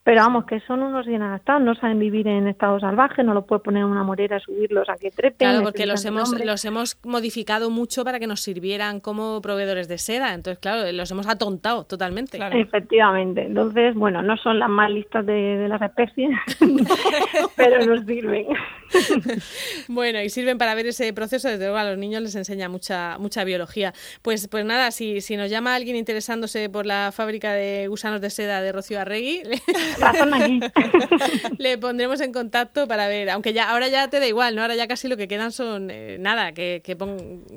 Pero 0.03 0.23
vamos, 0.23 0.47
que 0.47 0.61
son 0.61 0.83
unos 0.83 1.07
inadaptados, 1.07 1.63
no 1.63 1.75
saben 1.75 1.99
vivir 1.99 2.27
en 2.27 2.49
estado 2.49 2.81
salvaje, 2.81 3.23
no 3.23 3.35
los 3.35 3.45
puedes 3.45 3.63
poner 3.63 3.83
en 3.83 3.89
una 3.89 4.03
morera, 4.03 4.41
subirlos 4.41 4.89
a 4.89 4.95
que 4.95 5.11
trepen. 5.11 5.49
Claro, 5.49 5.63
porque 5.63 5.85
los 5.85 6.03
hemos, 6.07 6.33
los 6.43 6.65
hemos 6.65 6.99
modificado 7.05 7.69
mucho 7.69 8.03
para 8.03 8.19
que 8.19 8.27
nos 8.27 8.41
sirvieran 8.41 9.01
como 9.01 9.43
proveedores 9.43 9.89
de 9.89 9.99
seda. 9.99 10.33
Entonces, 10.33 10.59
claro, 10.59 10.91
los 10.91 11.11
hemos 11.11 11.29
atontado 11.29 11.85
totalmente. 11.85 12.39
Efectivamente. 12.53 13.43
Entonces, 13.43 13.95
bueno, 13.95 14.23
no 14.23 14.39
son 14.39 14.59
las 14.59 14.71
más 14.71 14.91
listas 14.91 15.27
de, 15.27 15.67
las 15.69 15.83
especies, 15.83 16.31
pero 17.57 17.85
nos 17.85 18.07
sirven. 18.07 18.47
bueno, 19.89 20.21
y 20.23 20.31
sirven 20.31 20.57
para 20.57 20.75
ver 20.75 20.87
ese 20.87 21.13
proceso. 21.13 21.49
Desde 21.49 21.65
luego 21.65 21.77
a 21.77 21.85
los 21.85 21.99
niños 21.99 22.23
les 22.23 22.35
enseña 22.35 22.71
mucha, 22.71 23.19
mucha 23.19 23.45
biología. 23.45 23.93
Pues, 24.23 24.49
pues 24.49 24.65
nada, 24.65 24.91
si, 24.93 25.21
si 25.21 25.37
nos 25.37 25.51
llama 25.51 25.75
alguien 25.75 25.97
interesándose 25.97 26.71
por 26.71 26.87
la 26.87 27.13
fábrica 27.13 27.53
de 27.53 27.87
gusanos 27.89 28.21
de 28.21 28.31
seda 28.31 28.63
de 28.63 28.73
Rocío 28.73 28.99
Arregui, 28.99 29.43
razón 30.01 30.35
aquí. 30.35 30.61
Le 31.59 31.79
pondremos 31.79 32.21
en 32.21 32.33
contacto 32.33 32.87
para 32.89 33.09
ver, 33.09 33.31
aunque 33.31 33.53
ya 33.53 33.71
ahora 33.71 33.89
ya 33.89 34.09
te 34.09 34.21
da 34.21 34.27
igual, 34.27 34.57
¿no? 34.57 34.63
Ahora 34.63 34.75
ya 34.75 34.87
casi 34.87 35.09
lo 35.09 35.17
que 35.17 35.29
quedan 35.29 35.53
son 35.53 35.91
eh, 35.91 36.17
nada, 36.19 36.53
que, 36.53 36.83
que 36.85 36.97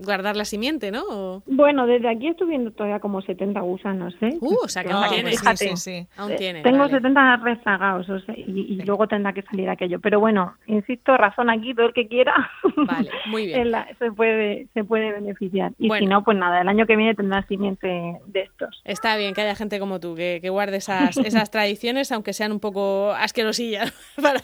guardar 0.06 0.36
la 0.36 0.46
simiente, 0.46 0.92
¿no? 0.92 1.44
Bueno, 1.46 1.86
desde 1.86 2.10
aquí 2.10 2.28
estoy 2.28 2.50
viendo 2.50 2.72
todavía 2.72 3.00
como 3.00 3.22
70 3.22 3.60
gusanos, 3.62 4.16
¿eh? 4.22 4.38
Uh, 4.42 4.58
o 4.64 4.68
sea 4.68 4.84
que 4.84 4.92
aún 4.92 5.10
tienes. 5.10 5.40
Sí, 5.56 5.76
sí, 5.76 6.08
Aún 6.18 6.36
tienes. 6.36 6.64
Tengo 6.64 6.88
70 6.88 7.38
rezagados, 7.38 8.10
o 8.10 8.20
sea, 8.20 8.36
y, 8.36 8.82
luego 8.86 9.08
tendrá 9.08 9.34
que 9.34 9.44
salir 9.44 9.70
aquello. 9.70 10.00
Pero 10.00 10.20
bueno, 10.20 10.56
insisto, 10.68 11.16
razón 11.18 11.50
aquí, 11.50 11.74
todo 11.74 11.88
el 11.88 11.94
que 11.94 12.08
quiera. 12.08 12.34
Vale, 12.76 13.10
muy 13.28 13.48
bien. 13.48 13.72
se 14.00 14.12
puede 14.12 14.68
se 14.74 14.84
puede 14.84 15.12
beneficiar. 15.12 15.72
Y 15.78 15.90
si 15.90 16.06
no, 16.06 16.24
pues 16.24 16.38
nada, 16.38 16.62
el 16.62 16.68
año 16.68 16.86
que 16.86 16.96
viene 16.96 17.16
tendrá 17.16 17.46
simiente 17.48 17.88
de 18.28 18.42
estos. 18.42 18.82
Está 18.86 19.18
bien 19.18 19.34
que 19.34 19.42
haya 19.42 19.56
gente 19.56 19.80
como 19.80 20.00
tú 20.00 20.16
que, 20.16 20.40
que 20.42 20.50
guarde 20.50 20.78
esas, 20.78 21.18
esas 21.18 21.52
tradiciones, 21.52 22.12
aunque 22.12 22.23
que 22.24 22.34
sean 22.34 22.52
un 22.52 22.60
poco 22.60 23.12
asquerosillas 23.12 23.94
para, 24.22 24.42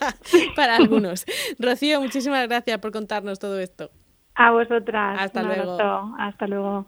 para 0.55 0.75
algunos. 0.77 1.25
Rocío, 1.57 2.01
muchísimas 2.01 2.47
gracias 2.47 2.77
por 2.79 2.91
contarnos 2.91 3.39
todo 3.39 3.59
esto. 3.59 3.89
A 4.35 4.51
vosotras. 4.51 5.19
Hasta 5.19 5.43
luego. 5.43 5.77
Hasta 6.17 6.47
luego. 6.47 6.85